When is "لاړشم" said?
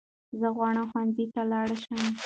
1.51-2.01